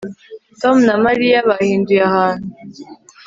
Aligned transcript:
Tom 0.61 0.75
na 0.87 0.95
Mariya 1.05 1.37
bahinduye 1.49 2.01
ahantu 2.09 2.47